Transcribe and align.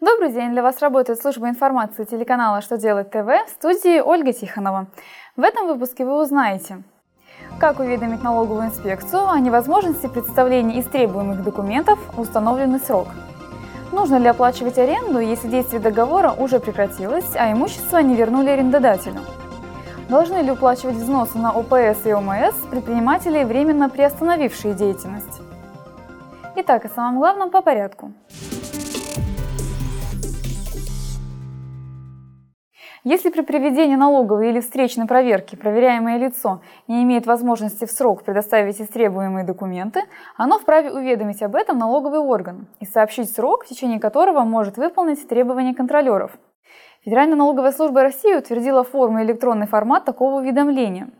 Добрый 0.00 0.32
день! 0.32 0.50
Для 0.50 0.62
вас 0.62 0.80
работает 0.80 1.20
служба 1.20 1.48
информации 1.48 2.04
телеканала 2.04 2.60
«Что 2.60 2.76
делать 2.76 3.10
ТВ» 3.10 3.28
в 3.46 3.48
студии 3.48 4.00
Ольга 4.00 4.32
Тихонова. 4.32 4.88
В 5.36 5.42
этом 5.42 5.68
выпуске 5.68 6.04
вы 6.04 6.20
узнаете, 6.20 6.82
как 7.60 7.78
уведомить 7.78 8.22
налоговую 8.22 8.66
инспекцию 8.66 9.28
о 9.28 9.38
невозможности 9.38 10.08
представления 10.08 10.80
истребуемых 10.80 11.44
документов 11.44 12.00
в 12.12 12.20
установленный 12.20 12.80
срок. 12.80 13.06
Нужно 13.92 14.16
ли 14.16 14.26
оплачивать 14.26 14.78
аренду, 14.78 15.20
если 15.20 15.46
действие 15.46 15.80
договора 15.80 16.32
уже 16.32 16.58
прекратилось, 16.58 17.36
а 17.36 17.52
имущество 17.52 17.98
не 17.98 18.16
вернули 18.16 18.50
арендодателю? 18.50 19.20
Должны 20.08 20.38
ли 20.38 20.50
уплачивать 20.50 20.96
взносы 20.96 21.38
на 21.38 21.52
ОПС 21.52 22.04
и 22.04 22.12
ОМС 22.12 22.56
предприниматели, 22.68 23.44
временно 23.44 23.88
приостановившие 23.88 24.74
деятельность? 24.74 25.40
Итак, 26.56 26.84
о 26.84 26.88
самом 26.88 27.20
главном 27.20 27.50
по 27.50 27.62
порядку. 27.62 28.12
Если 33.06 33.28
при 33.28 33.42
проведении 33.42 33.96
налоговой 33.96 34.48
или 34.48 34.60
встречной 34.60 35.06
проверки 35.06 35.56
проверяемое 35.56 36.16
лицо 36.16 36.62
не 36.88 37.02
имеет 37.02 37.26
возможности 37.26 37.84
в 37.84 37.90
срок 37.90 38.22
предоставить 38.22 38.80
истребуемые 38.80 39.44
документы, 39.44 40.04
оно 40.38 40.58
вправе 40.58 40.90
уведомить 40.90 41.42
об 41.42 41.54
этом 41.54 41.76
налоговый 41.76 42.20
орган 42.20 42.66
и 42.80 42.86
сообщить 42.86 43.30
срок, 43.30 43.64
в 43.64 43.68
течение 43.68 44.00
которого 44.00 44.40
может 44.44 44.78
выполнить 44.78 45.28
требования 45.28 45.74
контролеров. 45.74 46.32
Федеральная 47.04 47.36
налоговая 47.36 47.72
служба 47.72 48.00
России 48.00 48.34
утвердила 48.34 48.84
форму 48.84 49.18
и 49.20 49.24
электронный 49.24 49.66
формат 49.66 50.06
такого 50.06 50.36
уведомления. 50.36 51.10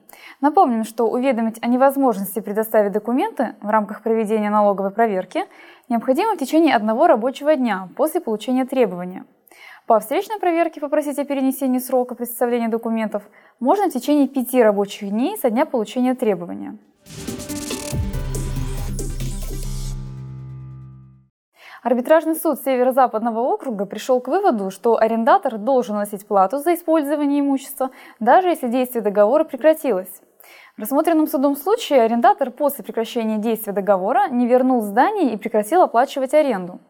Напомним, 0.41 0.85
что 0.85 1.07
уведомить 1.07 1.63
о 1.63 1.67
невозможности 1.67 2.41
предоставить 2.41 2.93
документы 2.93 3.57
в 3.61 3.69
рамках 3.69 4.03
проведения 4.03 4.49
налоговой 4.49 4.91
проверки 4.91 5.45
необходимо 5.91 6.33
в 6.33 6.39
течение 6.39 6.75
одного 6.75 7.09
рабочего 7.09 7.55
дня 7.55 7.91
после 7.95 8.23
получения 8.23 8.65
требования. 8.65 9.27
По 9.87 10.01
встречной 10.01 10.39
проверке 10.39 10.81
попросить 10.81 11.19
о 11.19 11.27
перенесении 11.27 11.79
срока 11.79 12.15
представления 12.15 12.69
документов 12.69 13.23
можно 13.61 13.91
в 13.91 13.93
течение 13.93 14.27
пяти 14.27 14.63
рабочих 14.63 15.11
дней 15.11 15.37
со 15.37 15.51
дня 15.51 15.67
получения 15.67 16.15
требования. 16.15 16.79
Арбитражный 21.83 22.35
суд 22.35 22.63
Северо-Западного 22.63 23.41
округа 23.41 23.85
пришел 23.85 24.23
к 24.23 24.29
выводу, 24.29 24.71
что 24.71 24.99
арендатор 24.99 25.59
должен 25.59 25.97
носить 25.97 26.27
плату 26.27 26.61
за 26.61 26.73
использование 26.73 27.41
имущества, 27.41 27.91
даже 28.21 28.49
если 28.49 28.69
действие 28.69 29.03
договора 29.03 29.45
прекратилось. 29.45 30.23
В 30.79 30.81
рассмотренном 30.81 31.27
судом 31.27 31.57
случае 31.57 32.01
арендатор 32.01 32.51
после 32.51 32.85
прекращения 32.85 33.37
действия 33.37 33.75
договора 33.75 34.29
не 34.31 34.47
вернул 34.47 34.81
здание 34.81 35.35
и 35.35 35.37
прекратил 35.37 35.83
оплачивать 35.83 36.33
аренду. 36.33 36.81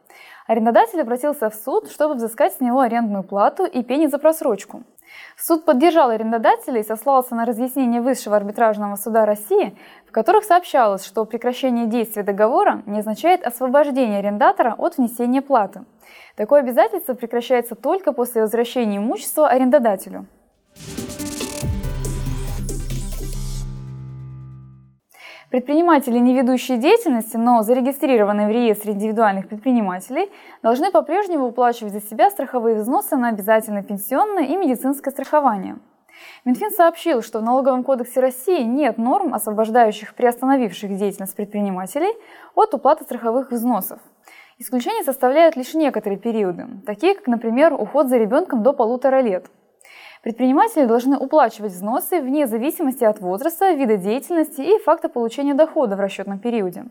Арендодатель 0.46 1.00
обратился 1.00 1.48
в 1.48 1.54
суд, 1.54 1.90
чтобы 1.90 2.14
взыскать 2.14 2.52
с 2.52 2.60
него 2.60 2.80
арендную 2.80 3.24
плату 3.24 3.64
и 3.64 3.82
пени 3.82 4.08
за 4.08 4.18
просрочку. 4.18 4.82
Суд 5.36 5.64
поддержал 5.64 6.10
арендодателя 6.10 6.80
и 6.80 6.84
сослался 6.84 7.34
на 7.34 7.46
разъяснение 7.46 8.02
Высшего 8.02 8.36
арбитражного 8.36 8.96
суда 8.96 9.24
России, 9.24 9.76
в 10.06 10.12
которых 10.12 10.44
сообщалось, 10.44 11.04
что 11.04 11.24
прекращение 11.24 11.86
действия 11.86 12.22
договора 12.22 12.82
не 12.84 12.98
означает 12.98 13.46
освобождение 13.46 14.18
арендатора 14.18 14.74
от 14.76 14.98
внесения 14.98 15.40
платы. 15.40 15.84
Такое 16.36 16.60
обязательство 16.60 17.14
прекращается 17.14 17.74
только 17.74 18.12
после 18.12 18.42
возвращения 18.42 18.98
имущества 18.98 19.48
арендодателю. 19.48 20.26
Предприниматели, 25.50 26.18
не 26.18 26.34
ведущие 26.34 26.78
деятельности, 26.78 27.36
но 27.36 27.62
зарегистрированные 27.62 28.48
в 28.48 28.50
реестре 28.50 28.92
индивидуальных 28.92 29.48
предпринимателей, 29.48 30.30
должны 30.62 30.90
по-прежнему 30.90 31.46
уплачивать 31.46 31.92
за 31.92 32.00
себя 32.00 32.30
страховые 32.30 32.76
взносы 32.76 33.16
на 33.16 33.28
обязательное 33.28 33.82
пенсионное 33.82 34.44
и 34.44 34.56
медицинское 34.56 35.10
страхование. 35.10 35.76
Минфин 36.44 36.70
сообщил, 36.70 37.22
что 37.22 37.40
в 37.40 37.42
Налоговом 37.42 37.84
кодексе 37.84 38.20
России 38.20 38.62
нет 38.62 38.98
норм, 38.98 39.34
освобождающих 39.34 40.14
приостановивших 40.14 40.96
деятельность 40.96 41.36
предпринимателей 41.36 42.12
от 42.54 42.72
уплаты 42.72 43.04
страховых 43.04 43.50
взносов. 43.50 44.00
Исключение 44.58 45.02
составляют 45.02 45.56
лишь 45.56 45.74
некоторые 45.74 46.18
периоды, 46.18 46.66
такие 46.86 47.16
как, 47.16 47.26
например, 47.26 47.74
уход 47.74 48.08
за 48.08 48.16
ребенком 48.16 48.62
до 48.62 48.72
полутора 48.72 49.20
лет– 49.20 49.46
Предприниматели 50.24 50.86
должны 50.86 51.18
уплачивать 51.18 51.72
взносы 51.72 52.22
вне 52.22 52.46
зависимости 52.46 53.04
от 53.04 53.20
возраста, 53.20 53.72
вида 53.72 53.98
деятельности 53.98 54.62
и 54.62 54.82
факта 54.82 55.10
получения 55.10 55.52
дохода 55.52 55.96
в 55.96 56.00
расчетном 56.00 56.38
периоде. 56.38 56.86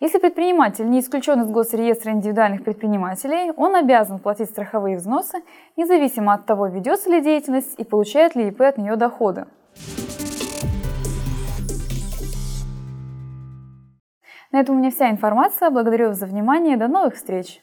Если 0.00 0.18
предприниматель 0.18 0.88
не 0.88 1.00
исключен 1.00 1.42
из 1.42 1.50
госреестра 1.50 2.12
индивидуальных 2.12 2.64
предпринимателей, 2.64 3.52
он 3.54 3.76
обязан 3.76 4.18
платить 4.18 4.48
страховые 4.48 4.96
взносы, 4.96 5.42
независимо 5.76 6.32
от 6.32 6.46
того, 6.46 6.68
ведется 6.68 7.10
ли 7.10 7.20
деятельность 7.20 7.74
и 7.78 7.84
получает 7.84 8.34
ли 8.34 8.48
ИП 8.48 8.62
от 8.62 8.78
нее 8.78 8.96
доходы. 8.96 9.44
На 14.52 14.60
этом 14.60 14.76
у 14.76 14.78
меня 14.78 14.90
вся 14.90 15.10
информация. 15.10 15.68
Благодарю 15.68 16.08
вас 16.08 16.18
за 16.18 16.24
внимание. 16.24 16.78
До 16.78 16.88
новых 16.88 17.14
встреч! 17.14 17.60